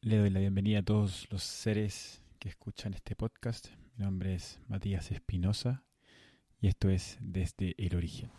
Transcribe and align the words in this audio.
Le 0.00 0.16
doy 0.16 0.30
la 0.30 0.38
bienvenida 0.38 0.78
a 0.78 0.82
todos 0.84 1.26
los 1.32 1.42
seres 1.42 2.22
que 2.38 2.48
escuchan 2.48 2.94
este 2.94 3.16
podcast. 3.16 3.66
Mi 3.96 4.04
nombre 4.04 4.32
es 4.32 4.60
Matías 4.68 5.10
Espinosa 5.10 5.82
y 6.60 6.68
esto 6.68 6.88
es 6.88 7.18
Desde 7.20 7.74
el 7.78 7.96
Origen. 7.96 8.30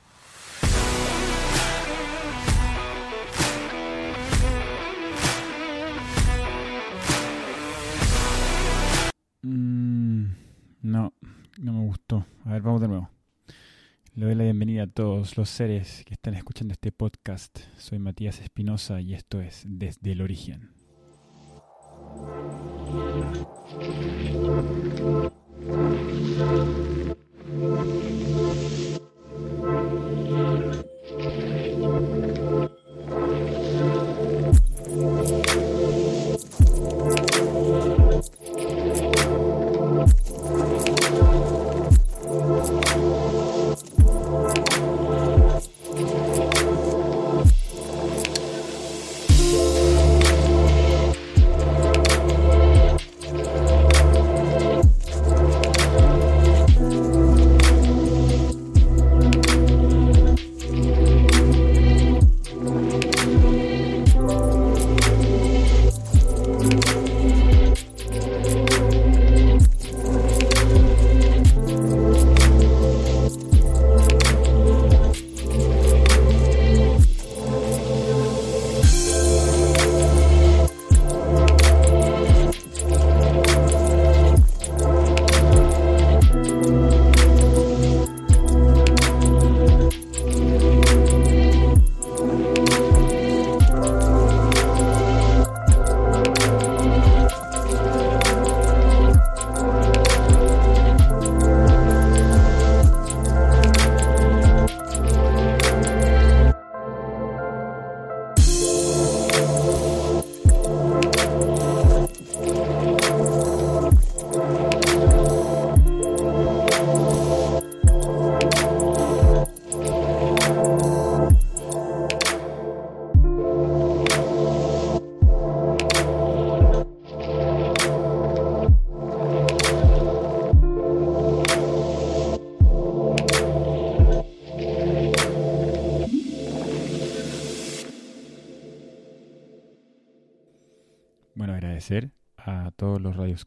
Mm, 9.42 10.28
no, 10.82 11.14
no 11.60 11.74
me 11.74 11.86
gustó. 11.86 12.26
A 12.46 12.54
ver, 12.54 12.62
vamos 12.62 12.80
de 12.80 12.88
nuevo. 12.88 13.10
Le 14.14 14.26
doy 14.26 14.36
la 14.36 14.46
bienvenida 14.46 14.84
a 14.84 14.88
todos 14.88 15.36
los 15.36 15.50
seres 15.50 16.04
que 16.06 16.14
están 16.14 16.36
escuchando 16.36 16.72
este 16.72 16.94
podcast. 16.94 17.60
Soy 17.78 18.00
Matías 18.00 18.40
Espinosa 18.40 19.02
y 19.02 19.14
esto 19.14 19.42
es 19.42 19.66
Desde 19.68 20.14
el 20.14 20.22
Origen. 20.22 20.79
Thank 22.20 23.96
you. 23.96 23.99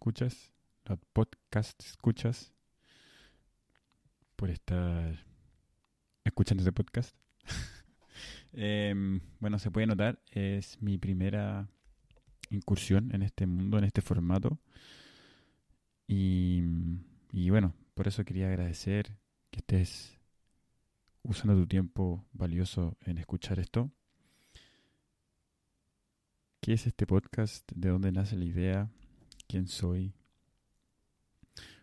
Radioescuchas, 0.02 0.50
los 0.86 0.98
podcast 1.12 1.80
escuchas, 1.84 2.52
por 4.34 4.50
estar 4.50 5.24
escuchando 6.24 6.62
este 6.62 6.72
podcast. 6.72 7.16
Em, 8.54 9.20
bueno, 9.40 9.58
se 9.58 9.70
puede 9.70 9.86
notar, 9.86 10.20
es 10.30 10.80
mi 10.82 10.98
primera 10.98 11.68
incursión 12.50 13.14
en 13.14 13.22
este 13.22 13.46
mundo, 13.46 13.78
en 13.78 13.84
este 13.84 14.02
formato. 14.02 14.58
Y, 16.06 16.62
y 17.32 17.48
bueno, 17.50 17.72
por 17.94 18.08
eso 18.08 18.24
quería 18.24 18.48
agradecer 18.48 19.16
que 19.50 19.60
estés 19.60 20.18
usando 21.22 21.54
tu 21.54 21.66
tiempo 21.66 22.26
valioso 22.32 22.98
en 23.06 23.18
escuchar 23.18 23.58
esto. 23.58 23.90
¿Qué 26.60 26.74
es 26.74 26.86
este 26.86 27.06
podcast? 27.06 27.70
¿De 27.72 27.88
dónde 27.88 28.12
nace 28.12 28.36
la 28.36 28.44
idea? 28.44 28.90
¿Quién 29.52 29.68
soy? 29.68 30.14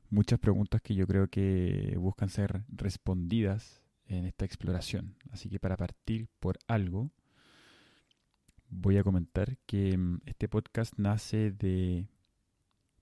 Muchas 0.10 0.40
preguntas 0.40 0.82
que 0.82 0.96
yo 0.96 1.06
creo 1.06 1.28
que 1.28 1.94
buscan 2.00 2.28
ser 2.28 2.64
respondidas 2.68 3.84
en 4.08 4.26
esta 4.26 4.44
exploración. 4.44 5.16
Así 5.30 5.50
que 5.50 5.60
para 5.60 5.78
partir 5.78 6.30
por 6.40 6.58
algo, 6.66 7.12
voy 8.70 8.98
a 8.98 9.04
comentar 9.04 9.56
que 9.68 9.96
mm, 9.96 10.22
este 10.26 10.50
podcast 10.50 10.96
nace 10.98 11.52
de 11.52 12.08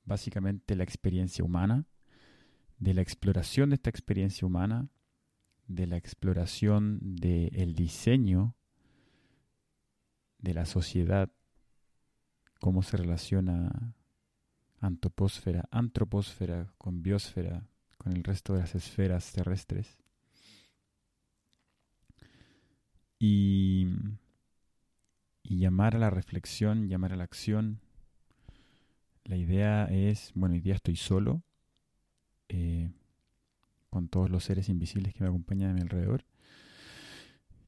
básicamente 0.03 0.75
la 0.75 0.83
experiencia 0.83 1.45
humana, 1.45 1.85
de 2.77 2.93
la 2.93 3.03
exploración 3.03 3.69
de 3.69 3.75
esta 3.75 3.89
experiencia 3.89 4.45
humana, 4.45 4.89
de 5.67 5.87
la 5.87 5.95
exploración 5.95 6.99
del 7.01 7.73
diseño 7.73 8.53
de 10.39 10.53
la 10.53 10.65
sociedad, 10.65 11.31
cómo 12.59 12.83
se 12.83 12.97
relaciona 12.97 13.93
antroposfera, 14.79 15.67
antroposfera 15.71 16.73
con 16.77 17.01
biosfera, 17.01 17.67
con 17.97 18.13
el 18.13 18.23
resto 18.23 18.53
de 18.53 18.59
las 18.59 18.75
esferas 18.75 19.31
terrestres. 19.31 19.97
Y, 23.19 23.87
y 25.43 25.59
llamar 25.59 25.95
a 25.95 25.99
la 25.99 26.09
reflexión, 26.09 26.87
llamar 26.87 27.13
a 27.13 27.15
la 27.15 27.23
acción. 27.23 27.79
La 29.23 29.37
idea 29.37 29.85
es, 29.85 30.31
bueno, 30.35 30.55
hoy 30.55 30.61
día 30.61 30.75
estoy 30.75 30.95
solo, 30.95 31.41
eh, 32.49 32.91
con 33.89 34.07
todos 34.07 34.29
los 34.29 34.43
seres 34.43 34.69
invisibles 34.69 35.13
que 35.13 35.23
me 35.23 35.29
acompañan 35.29 35.71
a 35.71 35.73
mi 35.73 35.81
alrededor. 35.81 36.25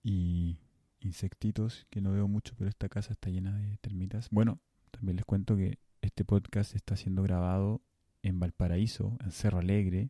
Y 0.03 0.59
insectitos 0.99 1.87
que 1.89 2.01
no 2.01 2.11
veo 2.11 2.27
mucho, 2.27 2.53
pero 2.57 2.69
esta 2.69 2.89
casa 2.89 3.13
está 3.13 3.29
llena 3.29 3.57
de 3.57 3.77
termitas. 3.77 4.29
Bueno, 4.29 4.59
también 4.91 5.17
les 5.17 5.25
cuento 5.25 5.57
que 5.57 5.79
este 6.01 6.25
podcast 6.25 6.75
está 6.75 6.95
siendo 6.95 7.23
grabado 7.23 7.81
en 8.21 8.39
Valparaíso, 8.39 9.17
en 9.23 9.31
Cerro 9.31 9.59
Alegre. 9.59 10.09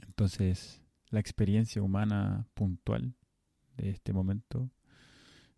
Entonces, 0.00 0.80
la 1.10 1.20
experiencia 1.20 1.82
humana 1.82 2.46
puntual 2.54 3.14
de 3.76 3.90
este 3.90 4.12
momento 4.12 4.70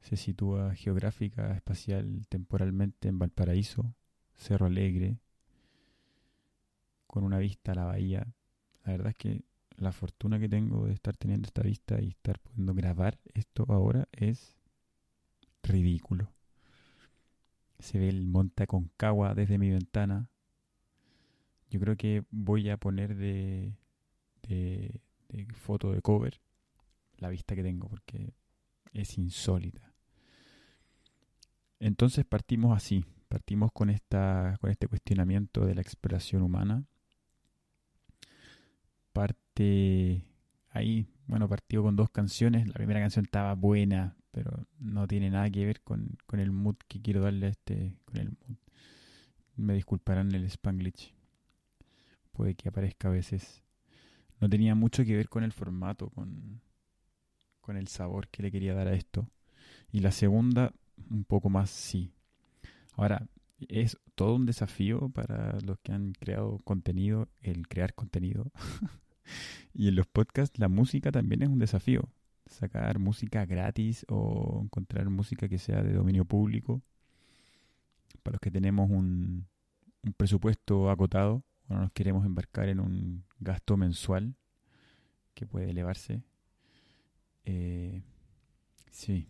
se 0.00 0.16
sitúa 0.16 0.74
geográfica, 0.74 1.54
espacial, 1.54 2.26
temporalmente 2.28 3.08
en 3.08 3.18
Valparaíso, 3.18 3.94
Cerro 4.34 4.66
Alegre, 4.66 5.18
con 7.06 7.24
una 7.24 7.38
vista 7.38 7.72
a 7.72 7.74
la 7.74 7.84
bahía. 7.84 8.34
La 8.84 8.92
verdad 8.92 9.08
es 9.08 9.16
que 9.16 9.44
la 9.76 9.92
fortuna 9.92 10.38
que 10.38 10.48
tengo 10.48 10.86
de 10.86 10.92
estar 10.92 11.16
teniendo 11.16 11.46
esta 11.46 11.62
vista 11.62 12.00
y 12.00 12.08
estar 12.08 12.38
pudiendo 12.38 12.74
grabar 12.74 13.18
esto 13.34 13.64
ahora 13.68 14.08
es 14.12 14.56
ridículo. 15.62 16.30
Se 17.80 17.98
ve 17.98 18.08
el 18.08 18.26
monte 18.26 18.62
Aconcagua 18.62 19.34
desde 19.34 19.58
mi 19.58 19.70
ventana. 19.70 20.28
Yo 21.70 21.80
creo 21.80 21.96
que 21.96 22.24
voy 22.30 22.68
a 22.68 22.76
poner 22.76 23.16
de, 23.16 23.76
de, 24.42 25.00
foto 25.54 25.92
de 25.92 26.02
cover 26.02 26.40
la 27.18 27.28
vista 27.28 27.54
que 27.54 27.62
tengo 27.62 27.88
porque 27.88 28.34
es 28.92 29.16
insólita. 29.18 29.92
Entonces 31.78 32.24
partimos 32.24 32.76
así, 32.76 33.04
partimos 33.28 33.72
con 33.72 33.88
esta 33.88 34.58
con 34.60 34.70
este 34.70 34.88
cuestionamiento 34.88 35.64
de 35.64 35.74
la 35.74 35.80
exploración 35.80 36.42
humana. 36.42 36.84
Parte 39.12 40.24
ahí, 40.70 41.06
bueno, 41.26 41.48
partió 41.48 41.82
con 41.82 41.96
dos 41.96 42.10
canciones. 42.10 42.66
La 42.66 42.74
primera 42.74 43.00
canción 43.00 43.24
estaba 43.24 43.54
buena, 43.54 44.16
pero 44.30 44.66
no 44.78 45.06
tiene 45.06 45.30
nada 45.30 45.50
que 45.50 45.66
ver 45.66 45.80
con, 45.82 46.16
con 46.26 46.40
el 46.40 46.52
mood 46.52 46.76
que 46.88 47.00
quiero 47.00 47.22
darle 47.22 47.46
a 47.46 47.50
este, 47.50 47.96
con 48.04 48.16
el 48.18 48.28
mood. 48.30 48.56
Me 49.56 49.74
disculparán 49.74 50.34
el 50.34 50.44
Spanglish. 50.44 51.14
Puede 52.32 52.54
que 52.54 52.68
aparezca 52.68 53.08
a 53.08 53.12
veces. 53.12 53.62
No 54.40 54.48
tenía 54.48 54.74
mucho 54.74 55.04
que 55.04 55.16
ver 55.16 55.28
con 55.28 55.44
el 55.44 55.52
formato, 55.52 56.08
con, 56.10 56.62
con 57.60 57.76
el 57.76 57.88
sabor 57.88 58.28
que 58.28 58.42
le 58.42 58.50
quería 58.50 58.74
dar 58.74 58.88
a 58.88 58.94
esto. 58.94 59.28
Y 59.92 60.00
la 60.00 60.12
segunda, 60.12 60.72
un 61.10 61.24
poco 61.24 61.50
más 61.50 61.70
sí. 61.70 62.12
Ahora, 62.94 63.26
es 63.68 63.98
todo 64.14 64.34
un 64.34 64.46
desafío 64.46 65.10
para 65.10 65.58
los 65.60 65.78
que 65.80 65.92
han 65.92 66.12
creado 66.12 66.58
contenido, 66.64 67.28
el 67.40 67.68
crear 67.68 67.94
contenido. 67.94 68.50
y 69.74 69.88
en 69.88 69.96
los 69.96 70.06
podcasts 70.06 70.58
la 70.58 70.68
música 70.68 71.12
también 71.12 71.42
es 71.42 71.48
un 71.48 71.58
desafío. 71.58 72.08
Sacar 72.50 72.98
música 72.98 73.46
gratis 73.46 74.04
o 74.08 74.60
encontrar 74.64 75.08
música 75.08 75.48
que 75.48 75.58
sea 75.58 75.82
de 75.82 75.94
dominio 75.94 76.24
público. 76.24 76.82
Para 78.22 78.34
los 78.34 78.40
que 78.40 78.50
tenemos 78.50 78.90
un, 78.90 79.46
un 80.02 80.12
presupuesto 80.12 80.90
acotado 80.90 81.44
o 81.68 81.74
no 81.74 81.80
nos 81.80 81.92
queremos 81.92 82.26
embarcar 82.26 82.68
en 82.68 82.80
un 82.80 83.24
gasto 83.38 83.76
mensual 83.76 84.34
que 85.34 85.46
puede 85.46 85.70
elevarse. 85.70 86.22
Eh, 87.44 88.02
sí, 88.90 89.28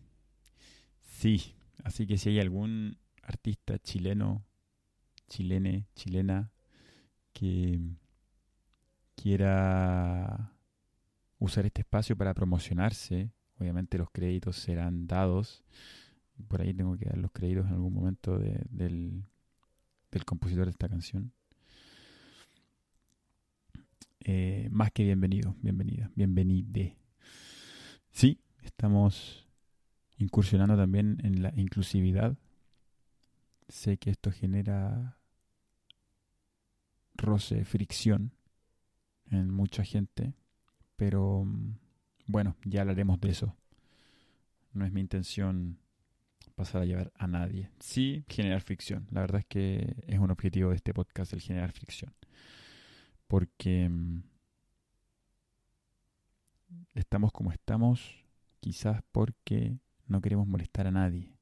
sí. 1.03 1.55
Así 1.85 2.07
que 2.07 2.19
si 2.19 2.31
hay 2.31 2.41
algún 2.41 2.99
artista 3.23 3.79
chileno, 3.79 4.45
chilene, 5.29 5.87
chilena, 5.95 6.51
que 7.33 7.81
quiera 9.15 10.53
usar 11.41 11.67
este 11.67 11.81
espacio 11.81 12.17
para 12.17 12.33
promocionarse, 12.35 13.33
obviamente 13.59 13.99
los 13.99 14.11
créditos 14.11 14.57
serán 14.57 15.09
dados. 15.09 15.65
Por 16.47 16.63
ahí 16.63 16.73
tengo 16.73 16.97
que 16.97 17.07
dar 17.07 17.19
los 17.19 17.33
créditos 17.33 17.67
en 17.67 17.73
algún 17.73 17.93
momento 17.93 18.39
del, 18.39 19.25
del 20.13 20.25
compositor 20.25 20.67
de 20.67 20.71
esta 20.71 20.89
canción. 20.89 21.33
Eh, 24.21 24.69
más 24.71 24.93
que 24.93 25.03
bienvenido, 25.03 25.57
bienvenida, 25.61 26.13
bienvenide. 26.15 26.97
Sí, 28.13 28.39
estamos 28.63 29.49
incursionando 30.19 30.77
también 30.77 31.19
en 31.25 31.43
la 31.43 31.53
inclusividad 31.57 32.37
Sé 33.71 33.99
que 33.99 34.11
esto 34.11 34.33
genera 34.33 35.17
roce, 37.15 37.65
fricción 37.65 38.33
en 39.31 39.55
mucha 39.55 39.85
gente, 39.85 40.35
pero 41.01 41.45
mm, 41.47 41.79
bueno, 42.27 42.57
ya 42.67 42.83
hablaremos 42.83 43.19
de 43.23 43.31
eso. 43.31 43.57
No 44.75 44.85
es 44.85 44.93
mi 44.93 45.01
intención 45.01 45.79
pasar 46.55 46.83
a 46.83 46.85
llevar 46.85 47.11
a 47.17 47.27
nadie. 47.27 47.71
Sí, 47.79 48.23
generar 48.29 48.61
fricción. 48.61 49.07
La 49.11 49.23
verdad 49.23 49.41
es 49.41 49.47
que 49.47 49.97
es 50.07 50.19
un 50.19 50.31
objetivo 50.31 50.69
de 50.69 50.77
este 50.77 50.93
podcast 50.93 51.33
el 51.33 51.41
generar 51.41 51.73
fricción. 51.73 52.13
Porque 53.29 53.89
mm, 53.89 54.23
estamos 56.97 57.33
como 57.33 57.51
estamos, 57.51 58.23
quizás 58.61 59.03
porque 59.11 59.79
no 60.07 60.21
queremos 60.21 60.47
molestar 60.47 60.87
a 60.87 60.91
nadie 60.91 61.33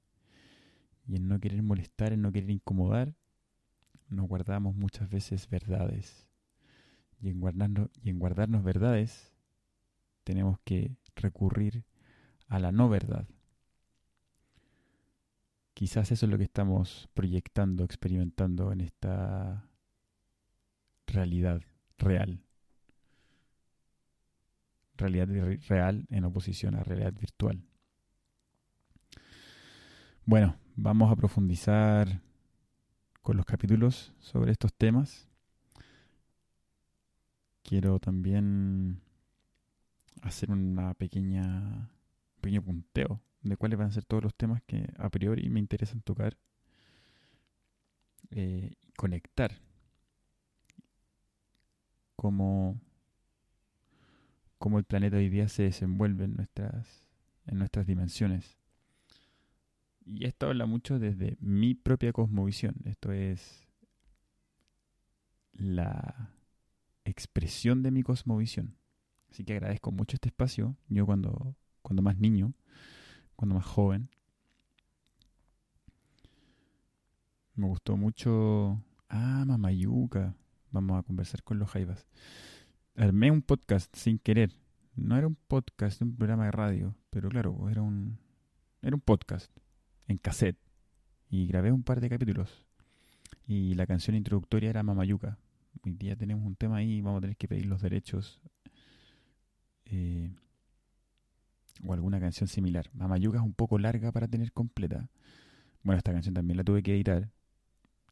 y 1.05 1.17
en 1.17 1.27
no 1.27 1.41
querer 1.41 1.65
molestar, 1.65 2.13
en 2.13 2.23
no 2.23 2.31
querer 2.31 2.51
incomodar, 2.51 3.17
nos 4.09 4.29
guardamos 4.29 4.77
muchas 4.77 5.11
veces 5.11 5.49
verdades. 5.49 6.29
Y 7.21 7.31
en 7.31 7.41
guardarnos, 7.41 7.91
y 8.05 8.11
en 8.11 8.21
guardarnos 8.21 8.63
verdades, 8.63 9.35
tenemos 10.29 10.59
que 10.65 10.97
recurrir 11.17 11.85
a 12.47 12.59
la 12.59 12.71
no 12.71 12.89
verdad. 12.89 13.27
Quizás 15.75 16.13
eso 16.13 16.27
es 16.27 16.31
lo 16.31 16.39
que 16.39 16.45
estamos 16.45 17.09
proyectando, 17.15 17.85
experimentando 17.85 18.73
en 18.73 18.81
esta 18.81 19.69
realidad 21.07 21.63
real. 21.99 22.43
Realidad 24.97 25.29
real 25.69 26.07
en 26.11 26.25
oposición 26.25 26.75
a 26.75 26.83
realidad 26.83 27.15
virtual. 27.15 27.63
Bueno, 30.25 30.59
Vamos 30.81 31.11
a 31.11 31.17
profundizar 31.17 32.21
con 33.21 33.37
los 33.37 33.45
capítulos 33.45 34.13
sobre 34.21 34.53
estos 34.53 34.73
temas. 34.73 35.27
Quiero 37.65 37.99
también 37.99 39.01
hacer 40.23 40.51
una 40.51 40.95
pequeña 40.95 41.91
un 42.37 42.41
pequeño 42.41 42.63
punteo 42.63 43.21
de 43.43 43.57
cuáles 43.57 43.79
van 43.79 43.89
a 43.89 43.93
ser 43.93 44.05
todos 44.05 44.23
los 44.23 44.35
temas 44.35 44.63
que 44.67 44.93
a 44.97 45.09
priori 45.11 45.49
me 45.49 45.61
interesan 45.61 46.01
tocar 46.03 46.37
eh, 48.31 48.75
conectar 48.97 49.53
cómo, 52.17 52.81
cómo 54.59 54.79
el 54.79 54.85
planeta 54.85 55.17
hoy 55.17 55.29
día 55.29 55.49
se 55.49 55.63
desenvuelve 55.63 56.25
en 56.25 56.35
nuestras, 56.35 57.07
en 57.47 57.59
nuestras 57.59 57.87
dimensiones 57.87 58.59
y 60.11 60.25
esto 60.25 60.47
habla 60.47 60.65
mucho 60.65 60.99
desde 60.99 61.37
mi 61.41 61.75
propia 61.75 62.13
cosmovisión. 62.13 62.77
Esto 62.85 63.13
es 63.13 63.69
la 65.53 66.33
expresión 67.05 67.83
de 67.83 67.91
mi 67.91 68.03
cosmovisión. 68.03 68.78
Así 69.31 69.45
que 69.45 69.55
agradezco 69.55 69.93
mucho 69.93 70.17
este 70.17 70.29
espacio. 70.29 70.77
Yo 70.89 71.07
cuando, 71.07 71.55
cuando 71.83 72.03
más 72.03 72.17
niño, 72.19 72.55
cuando 73.37 73.55
más 73.55 73.67
joven, 73.67 74.11
me 77.55 77.67
gustó 77.67 77.97
mucho... 77.97 78.83
Ah, 79.09 79.45
Mamayuca. 79.47 80.35
Vamos 80.71 80.99
a 80.99 81.03
conversar 81.03 81.43
con 81.43 81.59
los 81.59 81.71
Jaivas. 81.71 82.07
Armé 82.95 83.31
un 83.31 83.43
podcast 83.43 83.95
sin 83.97 84.19
querer. 84.19 84.53
No 84.95 85.17
era 85.17 85.27
un 85.27 85.37
podcast, 85.37 86.03
un 86.03 86.17
programa 86.17 86.47
de 86.47 86.51
radio, 86.51 86.95
pero 87.11 87.29
claro, 87.29 87.69
era 87.71 87.83
un, 87.83 88.19
era 88.83 88.95
un 88.95 89.01
podcast 89.01 89.51
en 90.09 90.19
cassette 90.19 90.59
y 91.31 91.47
grabé 91.47 91.73
un 91.73 91.85
par 91.85 92.01
de 92.01 92.09
capítulos. 92.09 92.65
Y 93.47 93.75
la 93.75 93.87
canción 93.87 94.17
introductoria 94.17 94.71
era 94.71 94.83
Mamayuca. 94.83 95.39
Hoy 95.85 95.95
día 95.95 96.17
tenemos 96.17 96.45
un 96.45 96.57
tema 96.57 96.77
ahí, 96.77 97.01
vamos 97.01 97.19
a 97.19 97.21
tener 97.23 97.37
que 97.37 97.49
pedir 97.49 97.67
los 97.67 97.81
derechos. 97.81 98.43
Eh, 99.91 100.31
o 101.87 101.93
alguna 101.93 102.21
canción 102.21 102.49
similar. 102.49 102.91
Mamayuca 102.93 103.39
es 103.39 103.45
un 103.45 103.55
poco 103.55 103.79
larga 103.79 104.13
para 104.13 104.29
tener 104.29 104.53
completa. 104.53 105.09
Bueno, 105.83 105.99
esta 105.99 106.13
canción 106.13 106.35
también 106.35 106.57
la 106.57 106.65
tuve 106.65 106.83
que 106.83 106.95
editar. 106.95 107.31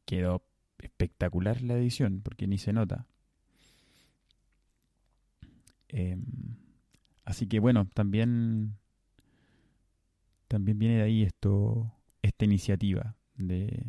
Quedó 0.04 0.45
espectacular 0.78 1.62
la 1.62 1.75
edición 1.75 2.21
porque 2.23 2.47
ni 2.47 2.59
se 2.59 2.73
nota. 2.73 3.06
Em, 5.88 6.25
así 7.25 7.47
que 7.47 7.61
bueno, 7.61 7.88
también 7.95 8.76
también 10.49 10.78
viene 10.78 10.97
de 10.97 11.02
ahí 11.02 11.23
esto, 11.23 11.92
esta 12.23 12.45
iniciativa 12.45 13.16
de, 13.35 13.87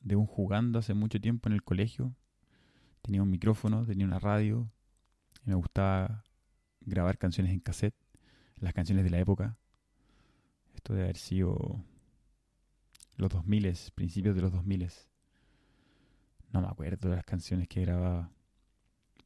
de 0.00 0.16
un 0.16 0.26
jugando 0.26 0.78
hace 0.78 0.94
mucho 0.94 1.20
tiempo 1.20 1.48
en 1.48 1.54
el 1.54 1.62
colegio. 1.62 2.14
Tenía 3.02 3.22
un 3.22 3.30
micrófono, 3.30 3.86
tenía 3.86 4.06
una 4.06 4.18
radio, 4.18 4.70
y 5.44 5.50
me 5.50 5.54
gustaba 5.54 6.24
grabar 6.88 7.18
canciones 7.18 7.52
en 7.52 7.60
cassette, 7.60 7.94
las 8.56 8.74
canciones 8.74 9.04
de 9.04 9.10
la 9.10 9.18
época. 9.18 9.56
Esto 10.74 10.94
debe 10.94 11.04
haber 11.04 11.16
sido 11.16 11.84
los 13.16 13.30
2000, 13.30 13.76
principios 13.94 14.34
de 14.34 14.42
los 14.42 14.52
2000. 14.52 14.88
No 16.52 16.60
me 16.60 16.68
acuerdo 16.68 17.10
de 17.10 17.16
las 17.16 17.24
canciones 17.24 17.68
que 17.68 17.82
grababa, 17.82 18.30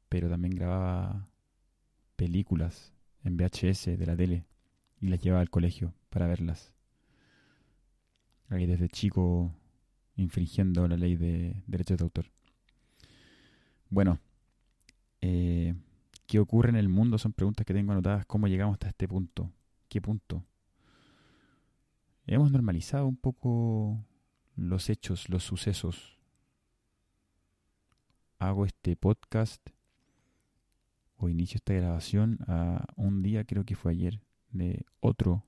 pero 0.09 0.29
también 0.29 0.55
grababa 0.55 1.29
películas 2.17 2.93
en 3.25 3.37
VHS 3.37 3.99
de 3.99 4.07
la 4.07 4.17
tele 4.17 4.45
y 5.01 5.09
las 5.09 5.21
llevaba 5.21 5.43
al 5.43 5.51
colegio 5.51 5.95
para 6.11 6.27
verlas. 6.27 6.73
Ahí 8.49 8.67
desde 8.67 8.89
chico 8.89 9.55
infringiendo 10.17 10.87
la 10.89 10.97
ley 10.97 11.17
de 11.17 11.63
derechos 11.67 11.99
de 11.99 12.05
autor. 12.05 12.27
Bueno, 13.89 14.21
eh, 15.21 15.75
¿qué 16.33 16.39
ocurre 16.39 16.71
en 16.71 16.77
el 16.77 16.89
mundo? 16.89 17.19
Son 17.19 17.35
preguntas 17.35 17.67
que 17.67 17.75
tengo 17.75 17.93
anotadas. 17.93 18.25
¿Cómo 18.25 18.49
llegamos 18.49 18.77
hasta 18.77 18.89
este 18.89 19.07
punto? 19.07 19.53
¿Qué 19.91 20.01
punto? 20.01 20.43
Hemos 22.27 22.51
normalizado 22.51 23.07
un 23.07 23.19
poco 23.19 24.03
los 24.57 24.89
hechos, 24.89 25.29
los 25.29 25.45
sucesos. 25.45 26.19
Hago 28.39 28.65
este 28.65 28.97
podcast 28.97 29.61
o 31.19 31.29
inicio 31.29 31.59
esta 31.59 31.75
grabación 31.75 32.39
a 32.49 32.87
un 32.97 33.23
día, 33.23 33.45
creo 33.45 33.67
que 33.67 33.77
fue 33.77 33.93
ayer, 33.93 34.19
de 34.53 34.87
otro, 35.01 35.45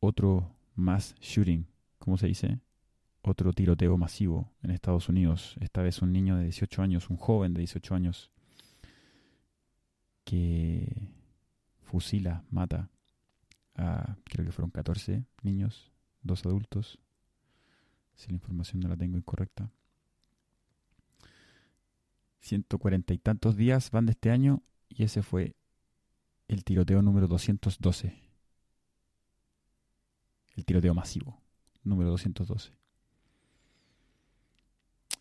otro 0.00 0.50
mass 0.76 1.14
shooting, 1.20 1.66
¿cómo 1.98 2.16
se 2.16 2.28
dice? 2.28 2.58
Otro 3.20 3.52
tiroteo 3.52 3.98
masivo 3.98 4.50
en 4.62 4.70
Estados 4.70 5.10
Unidos. 5.10 5.56
Esta 5.60 5.82
vez 5.82 6.00
un 6.00 6.10
niño 6.10 6.36
de 6.36 6.44
18 6.44 6.80
años, 6.80 7.10
un 7.10 7.18
joven 7.18 7.52
de 7.52 7.58
18 7.58 7.94
años, 7.94 8.30
que 10.24 11.10
fusila, 11.82 12.44
mata 12.50 12.90
a, 13.74 14.16
creo 14.24 14.44
que 14.46 14.52
fueron 14.52 14.70
14 14.70 15.24
niños, 15.42 15.92
dos 16.22 16.44
adultos, 16.46 16.98
si 18.14 18.28
la 18.28 18.34
información 18.34 18.80
no 18.80 18.88
la 18.88 18.96
tengo 18.96 19.16
incorrecta. 19.16 19.70
140 22.40 23.14
y 23.14 23.18
tantos 23.18 23.56
días 23.56 23.90
van 23.90 24.06
de 24.06 24.12
este 24.12 24.30
año 24.30 24.62
y 24.88 25.04
ese 25.04 25.22
fue 25.22 25.56
el 26.48 26.64
tiroteo 26.64 27.00
número 27.02 27.26
212. 27.26 28.14
El 30.56 30.64
tiroteo 30.64 30.94
masivo, 30.94 31.40
número 31.82 32.10
212. 32.10 32.72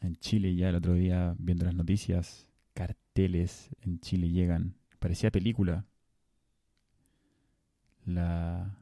En 0.01 0.17
Chile 0.17 0.53
ya 0.53 0.69
el 0.69 0.75
otro 0.75 0.93
día, 0.93 1.33
viendo 1.39 1.65
las 1.65 1.75
noticias, 1.75 2.45
carteles 2.73 3.69
en 3.81 3.99
Chile 4.01 4.29
llegan. 4.29 4.75
Parecía 5.03 5.31
película. 5.31 5.85
La 8.05 8.77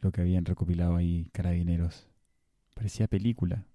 lo 0.00 0.12
que 0.12 0.20
habían 0.20 0.44
recopilado 0.44 0.94
ahí 0.94 1.28
carabineros. 1.32 2.06
Parecía 2.74 3.08
película. 3.08 3.66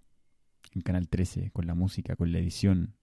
En 0.72 0.80
Canal 0.80 1.10
13, 1.10 1.52
con 1.52 1.68
la 1.68 1.76
música, 1.76 2.16
con 2.16 2.32
la 2.32 2.40
edición. 2.40 2.96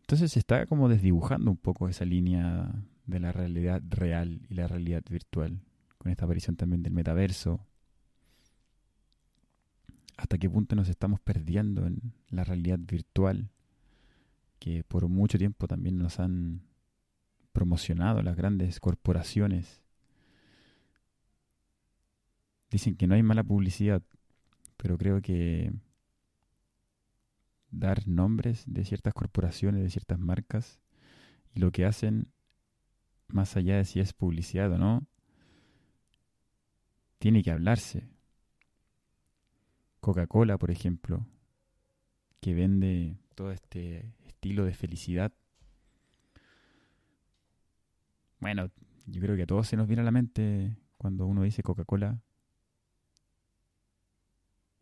Entonces 0.00 0.32
se 0.32 0.38
está 0.38 0.64
como 0.64 0.88
desdibujando 0.88 1.50
un 1.50 1.58
poco 1.58 1.86
esa 1.90 2.06
línea 2.06 2.72
de 3.04 3.20
la 3.20 3.32
realidad 3.32 3.82
real 3.86 4.40
y 4.48 4.54
la 4.54 4.66
realidad 4.66 5.02
virtual, 5.10 5.60
con 5.98 6.10
esta 6.10 6.24
aparición 6.24 6.56
también 6.56 6.82
del 6.82 6.94
metaverso. 6.94 7.66
¿Hasta 10.16 10.38
qué 10.38 10.48
punto 10.48 10.74
nos 10.74 10.88
estamos 10.88 11.20
perdiendo 11.20 11.86
en 11.86 12.14
la 12.30 12.44
realidad 12.44 12.78
virtual 12.78 13.50
que 14.60 14.84
por 14.84 15.08
mucho 15.08 15.38
tiempo 15.38 15.66
también 15.66 15.98
nos 15.98 16.20
han 16.20 16.62
promocionado 17.52 18.22
las 18.22 18.36
grandes 18.36 18.78
corporaciones? 18.78 19.82
Dicen 22.70 22.94
que 22.94 23.08
no 23.08 23.16
hay 23.16 23.24
mala 23.24 23.42
publicidad, 23.42 24.02
pero 24.76 24.96
creo 24.96 25.20
que 25.20 25.72
dar 27.70 28.06
nombres 28.06 28.64
de 28.66 28.84
ciertas 28.84 29.14
corporaciones, 29.14 29.82
de 29.82 29.90
ciertas 29.90 30.18
marcas, 30.18 30.78
y 31.54 31.60
lo 31.60 31.72
que 31.72 31.84
hacen, 31.84 32.28
más 33.28 33.56
allá 33.56 33.76
de 33.76 33.84
si 33.84 33.98
es 33.98 34.12
publicidad 34.12 34.70
o 34.72 34.78
no, 34.78 35.06
tiene 37.18 37.42
que 37.42 37.50
hablarse. 37.50 38.08
Coca-Cola, 40.00 40.58
por 40.58 40.70
ejemplo, 40.70 41.26
que 42.40 42.54
vende 42.54 43.18
todo 43.34 43.52
este 43.52 44.14
estilo 44.40 44.64
de 44.64 44.72
felicidad. 44.72 45.34
Bueno, 48.38 48.70
yo 49.04 49.20
creo 49.20 49.36
que 49.36 49.42
a 49.42 49.46
todos 49.46 49.68
se 49.68 49.76
nos 49.76 49.86
viene 49.86 50.00
a 50.00 50.04
la 50.06 50.10
mente 50.10 50.78
cuando 50.96 51.26
uno 51.26 51.42
dice 51.42 51.62
Coca-Cola. 51.62 52.22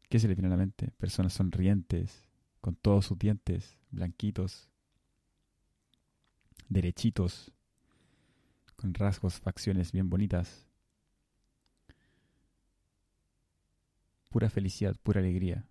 ¿Qué 0.08 0.20
se 0.20 0.28
le 0.28 0.36
viene 0.36 0.46
a 0.46 0.50
la 0.50 0.56
mente? 0.56 0.92
Personas 0.92 1.32
sonrientes, 1.32 2.22
con 2.60 2.76
todos 2.76 3.06
sus 3.06 3.18
dientes 3.18 3.76
blanquitos, 3.90 4.70
derechitos, 6.68 7.50
con 8.76 8.94
rasgos, 8.94 9.40
facciones 9.40 9.90
bien 9.90 10.08
bonitas. 10.08 10.68
Pura 14.30 14.50
felicidad, 14.50 14.94
pura 15.02 15.18
alegría. 15.18 15.64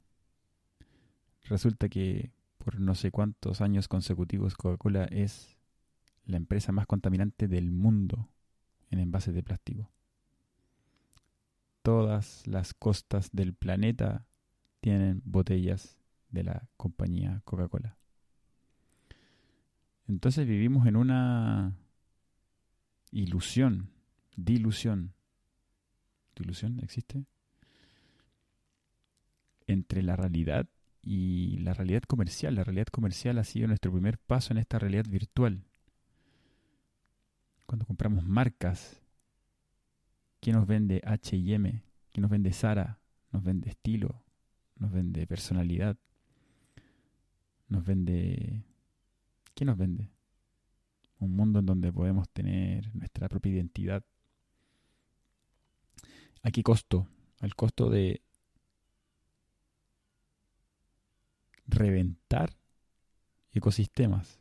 Resulta 1.43 1.87
que 1.87 2.36
por 2.67 2.81
no 2.81 2.95
sé 2.95 3.11
cuántos 3.11 3.61
años 3.61 3.87
consecutivos 3.87 4.55
Coca-Cola 4.55 5.05
es 5.05 5.55
la 6.25 6.35
empresa 6.35 6.73
más 6.73 6.85
contaminante 6.85 7.47
del 7.47 7.71
mundo 7.71 8.27
en 8.89 8.99
envases 8.99 9.33
de 9.33 9.41
plástico. 9.41 9.89
Todas 11.81 12.45
las 12.45 12.73
costas 12.73 13.29
del 13.31 13.53
planeta 13.53 14.27
tienen 14.81 15.21
botellas 15.23 15.97
de 16.29 16.43
la 16.43 16.67
compañía 16.75 17.41
Coca-Cola. 17.45 17.95
Entonces 20.05 20.45
vivimos 20.45 20.87
en 20.87 20.97
una 20.97 21.73
ilusión, 23.11 23.91
dilución. 24.35 25.13
¿Dilución 26.35 26.81
existe? 26.83 27.23
Entre 29.67 30.03
la 30.03 30.17
realidad 30.17 30.67
y 31.01 31.57
la 31.59 31.73
realidad 31.73 32.03
comercial. 32.03 32.55
La 32.55 32.63
realidad 32.63 32.87
comercial 32.87 33.37
ha 33.37 33.43
sido 33.43 33.67
nuestro 33.67 33.91
primer 33.91 34.17
paso 34.17 34.53
en 34.53 34.57
esta 34.57 34.79
realidad 34.79 35.05
virtual. 35.07 35.63
Cuando 37.65 37.85
compramos 37.85 38.23
marcas, 38.23 39.01
¿quién 40.39 40.55
nos 40.55 40.67
vende 40.67 41.01
HM? 41.05 41.81
¿Quién 42.11 42.21
nos 42.21 42.31
vende 42.31 42.53
Sara? 42.53 42.99
Nos 43.31 43.43
vende 43.43 43.69
estilo, 43.69 44.23
nos 44.77 44.91
vende 44.91 45.27
personalidad, 45.27 45.97
nos 47.67 47.83
vende... 47.83 48.63
¿Qué 49.53 49.65
nos 49.65 49.77
vende? 49.77 50.11
Un 51.19 51.35
mundo 51.35 51.59
en 51.59 51.65
donde 51.65 51.91
podemos 51.91 52.29
tener 52.29 52.93
nuestra 52.95 53.27
propia 53.27 53.51
identidad. 53.51 54.05
¿A 56.43 56.51
qué 56.51 56.63
costo? 56.63 57.07
Al 57.39 57.55
costo 57.55 57.89
de 57.89 58.21
reventar 61.67 62.51
ecosistemas. 63.51 64.39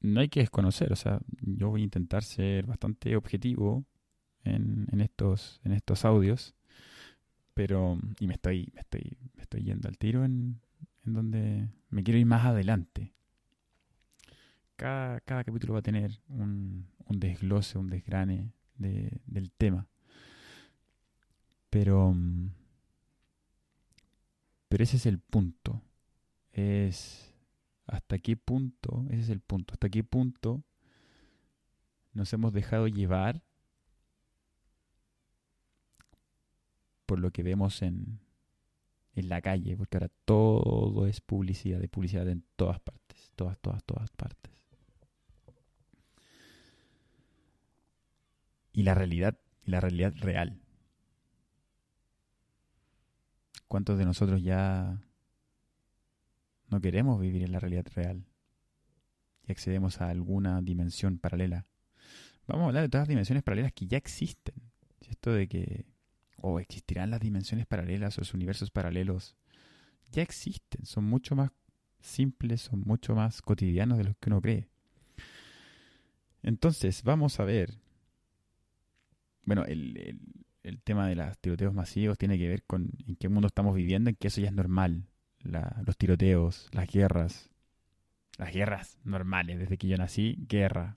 No 0.00 0.20
hay 0.20 0.28
que 0.28 0.40
desconocer, 0.40 0.92
o 0.92 0.96
sea, 0.96 1.20
yo 1.40 1.70
voy 1.70 1.80
a 1.80 1.84
intentar 1.84 2.24
ser 2.24 2.66
bastante 2.66 3.16
objetivo 3.16 3.84
en, 4.44 4.86
en 4.92 5.00
estos, 5.00 5.60
en 5.64 5.72
estos 5.72 6.04
audios 6.04 6.54
pero, 7.54 7.98
y 8.18 8.26
me 8.26 8.34
estoy, 8.34 8.70
me 8.74 8.80
estoy, 8.80 9.16
me 9.36 9.42
estoy 9.42 9.62
yendo 9.62 9.88
al 9.88 9.96
tiro 9.96 10.24
en, 10.24 10.60
en 11.06 11.12
donde 11.14 11.68
me 11.88 12.02
quiero 12.02 12.18
ir 12.18 12.26
más 12.26 12.44
adelante. 12.44 13.12
Cada, 14.76 15.20
cada 15.20 15.44
capítulo 15.44 15.74
va 15.74 15.78
a 15.78 15.82
tener 15.82 16.20
un, 16.28 16.88
un 17.06 17.20
desglose, 17.20 17.78
un 17.78 17.88
desgrane 17.88 18.52
de, 18.76 19.20
del 19.26 19.52
tema. 19.52 19.86
Pero, 21.70 22.14
pero 24.74 24.82
ese 24.82 24.96
es 24.96 25.06
el 25.06 25.20
punto. 25.20 25.80
Es 26.50 27.32
hasta 27.86 28.18
qué 28.18 28.36
punto, 28.36 29.06
ese 29.08 29.20
es 29.20 29.28
el 29.28 29.38
punto, 29.38 29.72
hasta 29.72 29.88
qué 29.88 30.02
punto 30.02 30.64
nos 32.12 32.32
hemos 32.32 32.52
dejado 32.52 32.88
llevar 32.88 33.44
por 37.06 37.20
lo 37.20 37.30
que 37.30 37.44
vemos 37.44 37.82
en, 37.82 38.18
en 39.14 39.28
la 39.28 39.40
calle, 39.40 39.76
porque 39.76 39.96
ahora 39.96 40.10
todo 40.24 41.06
es 41.06 41.20
publicidad, 41.20 41.78
de 41.78 41.86
publicidad 41.86 42.28
en 42.28 42.44
todas 42.56 42.80
partes, 42.80 43.30
todas, 43.36 43.56
todas, 43.60 43.84
todas 43.84 44.10
partes. 44.10 44.52
Y 48.72 48.82
la 48.82 48.94
realidad, 48.94 49.38
y 49.64 49.70
la 49.70 49.78
realidad 49.78 50.14
real. 50.16 50.63
¿Cuántos 53.68 53.98
de 53.98 54.04
nosotros 54.04 54.42
ya 54.42 55.02
no 56.68 56.80
queremos 56.80 57.20
vivir 57.20 57.42
en 57.42 57.52
la 57.52 57.60
realidad 57.60 57.86
real 57.94 58.24
y 59.46 59.52
accedemos 59.52 60.00
a 60.00 60.08
alguna 60.08 60.60
dimensión 60.62 61.18
paralela? 61.18 61.66
Vamos 62.46 62.64
a 62.64 62.68
hablar 62.68 62.82
de 62.82 62.88
todas 62.88 63.02
las 63.02 63.08
dimensiones 63.08 63.42
paralelas 63.42 63.72
que 63.72 63.86
ya 63.86 63.96
existen. 63.96 64.54
Esto 65.08 65.32
de 65.32 65.48
que 65.48 65.86
o 66.46 66.60
existirán 66.60 67.10
las 67.10 67.20
dimensiones 67.20 67.66
paralelas 67.66 68.18
o 68.18 68.20
los 68.20 68.34
universos 68.34 68.70
paralelos, 68.70 69.34
ya 70.12 70.22
existen, 70.22 70.84
son 70.84 71.04
mucho 71.04 71.34
más 71.34 71.50
simples, 72.00 72.60
son 72.60 72.80
mucho 72.80 73.14
más 73.14 73.40
cotidianos 73.40 73.96
de 73.96 74.04
los 74.04 74.16
que 74.18 74.28
uno 74.28 74.42
cree. 74.42 74.68
Entonces, 76.42 77.02
vamos 77.02 77.40
a 77.40 77.44
ver. 77.44 77.78
Bueno, 79.44 79.64
el, 79.64 80.20
tema 80.82 81.06
de 81.08 81.14
los 81.14 81.38
tiroteos 81.38 81.74
masivos 81.74 82.18
tiene 82.18 82.38
que 82.38 82.48
ver 82.48 82.62
con 82.64 82.90
en 83.06 83.16
qué 83.16 83.28
mundo 83.28 83.46
estamos 83.48 83.74
viviendo, 83.74 84.10
en 84.10 84.16
que 84.16 84.28
eso 84.28 84.40
ya 84.40 84.48
es 84.48 84.54
normal. 84.54 85.06
los 85.42 85.96
tiroteos, 85.96 86.68
las 86.72 86.88
guerras. 86.88 87.50
Las 88.38 88.52
guerras 88.52 88.98
normales, 89.04 89.58
desde 89.58 89.78
que 89.78 89.86
yo 89.88 89.96
nací, 89.96 90.36
guerra. 90.48 90.96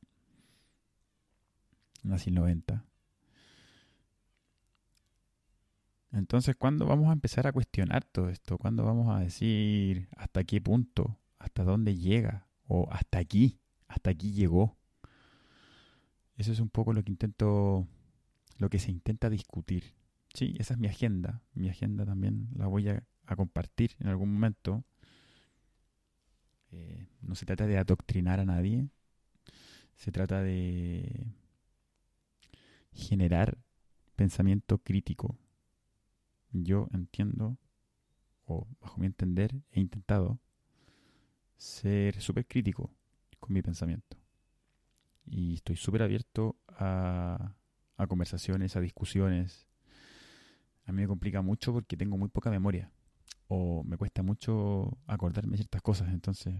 Nací 2.03 2.29
en 2.29 2.35
90. 2.35 2.85
Entonces, 6.13 6.55
¿cuándo 6.55 6.85
vamos 6.85 7.09
a 7.09 7.13
empezar 7.13 7.45
a 7.47 7.51
cuestionar 7.51 8.03
todo 8.05 8.29
esto? 8.29 8.57
¿Cuándo 8.57 8.83
vamos 8.83 9.09
a 9.09 9.19
decir 9.19 10.07
hasta 10.15 10.43
qué 10.43 10.61
punto? 10.61 11.19
¿Hasta 11.37 11.63
dónde 11.63 11.95
llega? 11.95 12.47
¿O 12.67 12.87
hasta 12.91 13.19
aquí? 13.19 13.59
¿Hasta 13.87 14.11
aquí 14.11 14.31
llegó? 14.31 14.77
Eso 16.37 16.51
es 16.51 16.59
un 16.59 16.69
poco 16.69 16.93
lo 16.93 17.03
que 17.03 17.11
intento, 17.11 17.87
lo 18.57 18.69
que 18.69 18.79
se 18.79 18.91
intenta 18.91 19.29
discutir. 19.29 19.95
Sí, 20.33 20.55
esa 20.59 20.73
es 20.73 20.79
mi 20.79 20.87
agenda. 20.87 21.41
Mi 21.53 21.69
agenda 21.69 22.05
también 22.05 22.49
la 22.55 22.67
voy 22.67 22.89
a, 22.89 23.03
compartir 23.35 23.95
en 23.99 24.07
algún 24.07 24.33
momento. 24.33 24.83
Eh, 26.71 27.07
no 27.21 27.35
se 27.35 27.45
trata 27.45 27.67
de 27.67 27.77
adoctrinar 27.77 28.39
a 28.39 28.45
nadie, 28.45 28.87
se 29.95 30.11
trata 30.11 30.41
de 30.41 31.27
generar 32.93 33.57
pensamiento 34.15 34.77
crítico. 34.79 35.37
Yo 36.51 36.87
entiendo, 36.93 37.57
o 38.45 38.67
bajo 38.79 38.99
mi 38.99 39.05
entender, 39.05 39.53
he 39.71 39.79
intentado 39.79 40.39
ser 41.57 42.21
súper 42.21 42.45
crítico 42.45 42.91
con 43.39 43.53
mi 43.53 43.61
pensamiento. 43.61 44.17
Y 45.25 45.55
estoy 45.55 45.75
súper 45.75 46.03
abierto 46.03 46.55
a, 46.69 47.53
a 47.97 48.07
conversaciones, 48.07 48.75
a 48.75 48.79
discusiones. 48.79 49.67
A 50.85 50.91
mí 50.91 51.01
me 51.01 51.07
complica 51.07 51.41
mucho 51.41 51.73
porque 51.73 51.97
tengo 51.97 52.17
muy 52.17 52.29
poca 52.29 52.49
memoria 52.49 52.91
o 53.47 53.83
me 53.83 53.97
cuesta 53.97 54.23
mucho 54.23 54.97
acordarme 55.07 55.57
ciertas 55.57 55.81
cosas, 55.81 56.09
entonces 56.09 56.55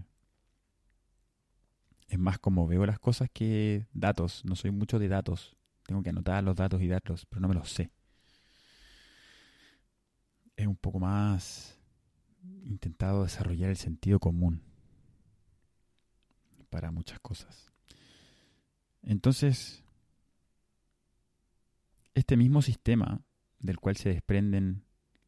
es 2.08 2.18
más 2.18 2.38
como 2.38 2.66
veo 2.66 2.86
las 2.86 2.98
cosas 2.98 3.28
que 3.32 3.86
datos, 3.92 4.44
no 4.44 4.56
soy 4.56 4.70
mucho 4.70 4.98
de 4.98 5.08
datos, 5.08 5.56
tengo 5.86 6.02
que 6.02 6.10
anotar 6.10 6.42
los 6.42 6.56
datos 6.56 6.80
y 6.80 6.88
darlos, 6.88 7.26
pero 7.26 7.40
no 7.40 7.48
me 7.48 7.54
los 7.54 7.70
sé. 7.70 7.90
Es 10.56 10.66
un 10.66 10.76
poco 10.76 10.98
más 10.98 11.78
intentado 12.64 13.24
desarrollar 13.24 13.70
el 13.70 13.76
sentido 13.76 14.18
común 14.18 14.62
para 16.70 16.90
muchas 16.90 17.20
cosas. 17.20 17.72
Entonces, 19.02 19.84
este 22.18 22.36
mismo 22.36 22.62
sistema 22.62 23.22
del 23.60 23.78
cual 23.78 23.96
se 23.96 24.10
desprenden 24.10 24.84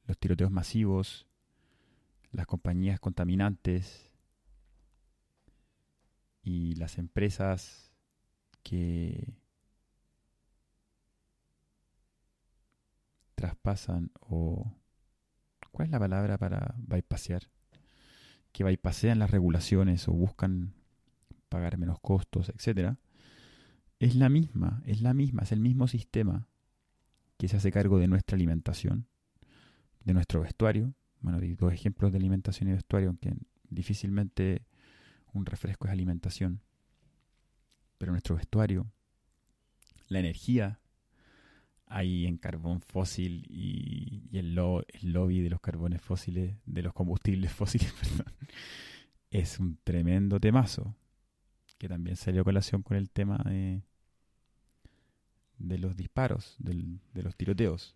los 0.06 0.18
tiroteos 0.18 0.50
masivos, 0.50 1.26
las 2.32 2.47
compañías 2.47 3.00
contaminantes 3.00 4.11
y 6.42 6.75
las 6.76 6.99
empresas 6.99 7.92
que 8.62 9.35
traspasan 13.35 14.11
o 14.20 14.76
¿cuál 15.70 15.87
es 15.87 15.92
la 15.92 15.99
palabra 15.99 16.38
para 16.38 16.75
bypassear? 16.76 17.50
Que 18.52 18.64
bypassean 18.64 19.18
las 19.18 19.30
regulaciones 19.30 20.09
o 20.09 20.12
buscan 20.12 20.75
pagar 21.49 21.78
menos 21.78 21.99
costos, 22.00 22.49
etcétera, 22.49 22.99
es 23.99 24.14
la 24.14 24.28
misma, 24.28 24.82
es 24.87 25.02
la 25.02 25.14
misma, 25.14 25.42
es 25.42 25.52
el 25.52 25.61
mismo 25.61 25.88
sistema 25.88 26.50
que 27.40 27.49
se 27.49 27.56
hace 27.56 27.73
cargo 27.73 27.99
de 27.99 28.06
nuestra 28.06 28.35
alimentación, 28.37 29.06
de 30.04 30.12
nuestro 30.12 30.42
vestuario, 30.42 30.92
bueno, 31.20 31.40
di 31.40 31.54
dos 31.54 31.73
ejemplos 31.73 32.12
de 32.12 32.18
alimentación 32.18 32.68
y 32.68 32.73
vestuario, 32.73 33.09
aunque 33.09 33.32
difícilmente 33.70 34.66
un 35.32 35.47
refresco 35.47 35.87
es 35.87 35.92
alimentación. 35.92 36.61
Pero 37.97 38.12
nuestro 38.12 38.37
vestuario, 38.37 38.92
la 40.09 40.18
energía, 40.18 40.80
ahí 41.87 42.26
en 42.26 42.37
carbón 42.37 42.82
fósil 42.82 43.47
y, 43.49 44.28
el, 44.37 44.54
lobby 44.54 45.40
de 45.40 45.49
los 45.49 45.62
carbones 45.62 46.02
fósiles, 46.02 46.59
de 46.66 46.82
los 46.82 46.92
combustibles 46.92 47.50
fósiles, 47.54 47.90
perdón, 47.94 48.35
es 49.30 49.59
un 49.59 49.78
tremendo 49.82 50.38
temazo, 50.40 50.94
que 51.78 51.88
también 51.88 52.16
salió 52.16 52.42
a 52.42 52.44
colación 52.44 52.82
con 52.82 52.99
el 52.99 53.09
tema 53.09 53.38
de, 53.47 53.82
de 55.61 55.79
los 55.79 55.97
disparos, 55.97 56.57
de 56.59 57.23
los 57.23 57.37
tiroteos, 57.37 57.95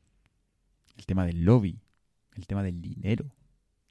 el 0.96 1.06
tema 1.06 1.26
del 1.26 1.44
lobby 1.44 1.80
el 2.34 2.46
tema 2.46 2.62
del 2.62 2.80
dinero. 2.80 3.34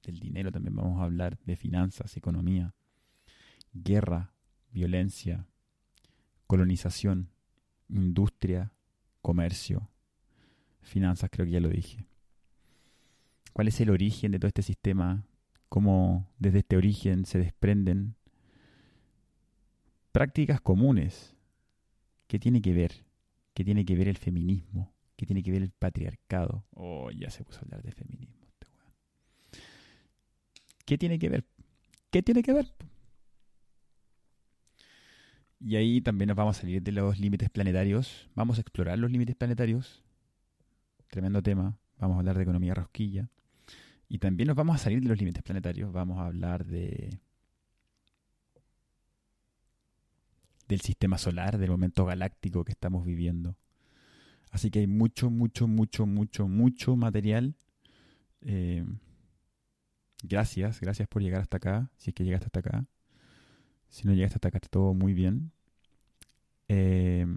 Del 0.03 0.19
dinero 0.19 0.51
también 0.51 0.75
vamos 0.75 0.99
a 0.99 1.05
hablar 1.05 1.39
de 1.45 1.55
finanzas, 1.55 2.17
economía, 2.17 2.73
guerra, 3.73 4.33
violencia, 4.71 5.47
colonización, 6.47 7.29
industria, 7.87 8.73
comercio, 9.21 9.89
finanzas, 10.81 11.29
creo 11.31 11.45
que 11.45 11.53
ya 11.53 11.61
lo 11.61 11.69
dije. 11.69 12.05
¿Cuál 13.53 13.69
es 13.69 13.79
el 13.79 13.89
origen 13.89 14.31
de 14.31 14.39
todo 14.39 14.47
este 14.47 14.63
sistema? 14.63 15.25
¿Cómo 15.69 16.29
desde 16.37 16.59
este 16.59 16.75
origen 16.75 17.25
se 17.25 17.39
desprenden 17.39 18.15
prácticas 20.11 20.59
comunes? 20.59 21.35
¿Qué 22.27 22.39
tiene 22.39 22.61
que 22.61 22.73
ver? 22.73 23.05
¿Qué 23.53 23.63
tiene 23.63 23.85
que 23.85 23.95
ver 23.95 24.07
el 24.07 24.17
feminismo? 24.17 24.93
¿Qué 25.15 25.25
tiene 25.25 25.43
que 25.43 25.51
ver 25.51 25.61
el 25.61 25.71
patriarcado? 25.71 26.65
Oh, 26.71 27.11
ya 27.11 27.29
se 27.29 27.43
puso 27.43 27.59
a 27.59 27.61
hablar 27.61 27.83
de 27.83 27.91
feminismo. 27.91 28.35
Este 28.47 28.67
¿Qué 30.85 30.97
tiene 30.97 31.19
que 31.19 31.29
ver? 31.29 31.45
¿Qué 32.09 32.23
tiene 32.23 32.41
que 32.41 32.53
ver? 32.53 32.73
Y 35.59 35.75
ahí 35.77 36.01
también 36.01 36.27
nos 36.27 36.35
vamos 36.35 36.57
a 36.57 36.61
salir 36.61 36.81
de 36.81 36.91
los 36.91 37.19
límites 37.19 37.49
planetarios. 37.49 38.29
Vamos 38.35 38.57
a 38.57 38.61
explorar 38.61 38.99
los 38.99 39.11
límites 39.11 39.35
planetarios. 39.35 40.03
Tremendo 41.07 41.41
tema. 41.41 41.77
Vamos 41.97 42.15
a 42.15 42.19
hablar 42.19 42.35
de 42.35 42.43
economía 42.43 42.73
rosquilla. 42.73 43.29
Y 44.09 44.17
también 44.17 44.47
nos 44.47 44.57
vamos 44.57 44.75
a 44.75 44.79
salir 44.79 45.01
de 45.01 45.07
los 45.07 45.17
límites 45.17 45.41
planetarios. 45.41 45.93
Vamos 45.93 46.19
a 46.19 46.25
hablar 46.25 46.65
de 46.65 47.19
del 50.73 50.81
sistema 50.81 51.19
solar, 51.19 51.59
del 51.59 51.69
momento 51.69 52.03
galáctico 52.03 52.65
que 52.65 52.71
estamos 52.71 53.05
viviendo. 53.05 53.55
Así 54.49 54.71
que 54.71 54.79
hay 54.79 54.87
mucho, 54.87 55.29
mucho, 55.29 55.67
mucho, 55.67 56.07
mucho, 56.07 56.47
mucho 56.47 56.95
material. 56.95 57.55
Eh, 58.41 58.83
gracias, 60.23 60.79
gracias 60.81 61.07
por 61.07 61.21
llegar 61.21 61.41
hasta 61.41 61.57
acá, 61.57 61.91
si 61.97 62.09
es 62.09 62.15
que 62.15 62.23
llegaste 62.23 62.47
hasta 62.47 62.59
acá. 62.59 62.85
Si 63.87 64.07
no 64.07 64.13
llegaste 64.13 64.37
hasta 64.37 64.47
acá, 64.47 64.57
está 64.57 64.69
todo 64.69 64.95
muy 64.95 65.13
bien. 65.13 65.51
Eh, 66.67 67.27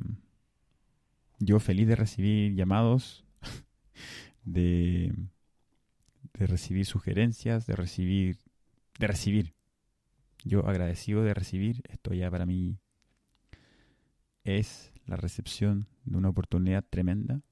yo 1.38 1.60
feliz 1.60 1.86
de 1.88 1.96
recibir 1.96 2.54
llamados, 2.54 3.26
de, 4.44 5.12
de 6.32 6.46
recibir 6.46 6.86
sugerencias, 6.86 7.66
de 7.66 7.76
recibir, 7.76 8.38
de 8.98 9.06
recibir. 9.06 9.54
Yo 10.42 10.66
agradecido 10.66 11.22
de 11.22 11.34
recibir, 11.34 11.82
esto 11.90 12.14
ya 12.14 12.30
para 12.30 12.46
mí 12.46 12.78
es 14.46 14.92
la 15.06 15.16
recepción 15.16 15.86
de 16.04 16.16
una 16.16 16.30
oportunidad 16.30 16.84
tremenda. 16.88 17.42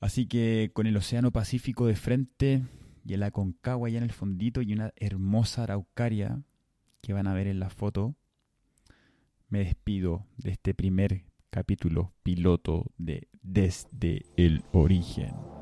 Así 0.00 0.26
que 0.26 0.70
con 0.74 0.86
el 0.86 0.96
Océano 0.96 1.32
Pacífico 1.32 1.86
de 1.86 1.96
frente 1.96 2.62
y 3.04 3.14
el 3.14 3.22
Aconcagua 3.22 3.88
allá 3.88 3.98
en 3.98 4.04
el 4.04 4.12
fondito 4.12 4.60
y 4.60 4.72
una 4.72 4.92
hermosa 4.96 5.62
araucaria 5.62 6.42
que 7.00 7.12
van 7.12 7.26
a 7.26 7.34
ver 7.34 7.46
en 7.46 7.60
la 7.60 7.70
foto, 7.70 8.14
me 9.48 9.60
despido 9.60 10.26
de 10.36 10.50
este 10.50 10.74
primer 10.74 11.24
capítulo 11.50 12.12
piloto 12.22 12.92
de 12.98 13.28
Desde 13.42 14.26
el 14.36 14.64
Origen. 14.72 15.55